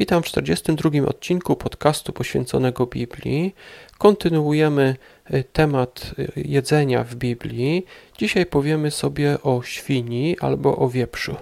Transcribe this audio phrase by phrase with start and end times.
[0.00, 3.54] Witam w 42 odcinku podcastu poświęconego Biblii.
[3.98, 4.96] Kontynuujemy
[5.34, 7.86] y, temat y, jedzenia w Biblii.
[8.18, 11.36] Dzisiaj powiemy sobie o świni albo o wieprzu.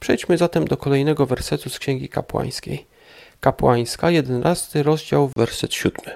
[0.00, 2.86] Przejdźmy zatem do kolejnego wersetu z Księgi Kapłańskiej.
[3.40, 6.14] Kapłańska, 11 rozdział, werset 7.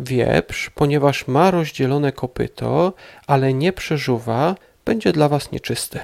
[0.00, 2.92] Wieprz, ponieważ ma rozdzielone kopyto,
[3.26, 4.54] ale nie przeżuwa,
[4.84, 6.00] będzie dla was nieczysty.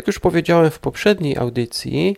[0.00, 2.16] Jak już powiedziałem w poprzedniej audycji,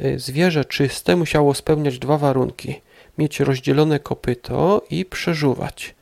[0.00, 2.80] y, zwierzę czyste musiało spełniać dwa warunki:
[3.18, 5.94] mieć rozdzielone kopyto i przeżuwać.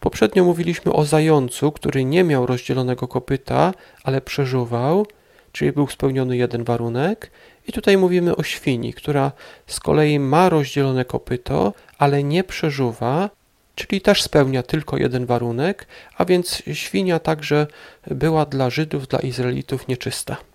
[0.00, 3.74] Poprzednio mówiliśmy o zającu, który nie miał rozdzielonego kopyta,
[4.04, 5.06] ale przeżuwał,
[5.52, 7.30] czyli był spełniony jeden warunek.
[7.68, 9.32] I tutaj mówimy o świni, która
[9.66, 13.30] z kolei ma rozdzielone kopyto, ale nie przeżuwa,
[13.74, 17.66] czyli też spełnia tylko jeden warunek, a więc świnia także
[18.06, 20.49] była dla Żydów, dla Izraelitów nieczysta.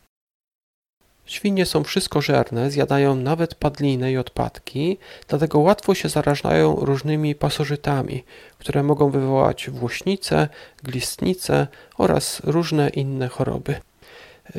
[1.25, 8.23] Świnie są wszystkożerne, zjadają nawet padlinę i odpadki, dlatego łatwo się zarażają różnymi pasożytami,
[8.57, 10.47] które mogą wywołać włośnicę,
[10.83, 13.75] glistnicę oraz różne inne choroby.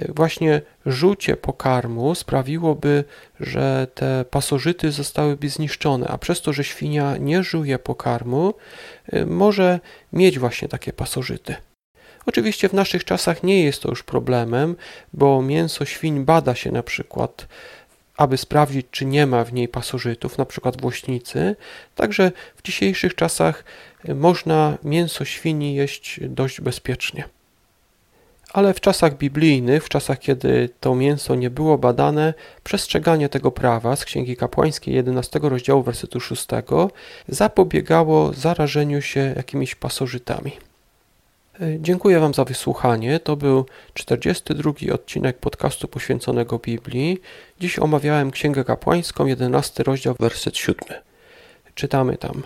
[0.08, 3.04] Właśnie rzucie pokarmu sprawiłoby,
[3.40, 8.54] że te pasożyty zostałyby zniszczone, a przez to, że świnia nie żuje pokarmu,
[9.26, 9.80] może
[10.12, 11.54] mieć właśnie takie pasożyty.
[12.26, 14.76] Oczywiście w naszych czasach nie jest to już problemem,
[15.12, 17.46] bo mięso świń bada się na przykład
[18.16, 21.56] aby sprawdzić, czy nie ma w niej pasożytów, na przykład włośnicy.
[21.94, 23.64] Także w dzisiejszych czasach
[24.14, 27.24] można mięso świni jeść dość bezpiecznie.
[28.52, 33.96] Ale w czasach biblijnych, w czasach kiedy to mięso nie było badane, przestrzeganie tego prawa
[33.96, 36.46] z Księgi Kapłańskiej 11 rozdziału wersetu 6
[37.28, 40.52] zapobiegało zarażeniu się jakimiś pasożytami.
[41.78, 43.20] Dziękuję Wam za wysłuchanie.
[43.20, 47.18] To był 42 odcinek podcastu poświęconego Biblii.
[47.60, 50.98] Dziś omawiałem Księgę Kapłańską, 11 rozdział, werset 7.
[51.74, 52.42] Czytamy tam.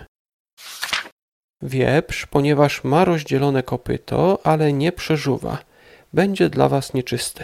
[1.61, 5.57] Wieprz, ponieważ ma rozdzielone kopyto, ale nie przeżuwa,
[6.13, 7.43] będzie dla Was nieczysty.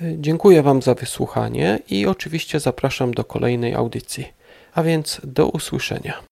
[0.00, 4.32] Dziękuję Wam za wysłuchanie i oczywiście zapraszam do kolejnej audycji.
[4.74, 6.31] A więc do usłyszenia.